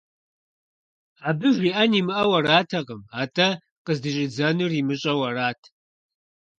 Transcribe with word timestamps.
Абы 1.29 1.47
жиӀэн 1.55 1.91
имыӀэу 1.99 2.33
аратэкъым, 2.37 3.01
атӀэ 3.21 3.49
къыздыщӀидзэнур 3.85 4.71
имыщӀэу 4.79 5.21
арат. 5.29 5.61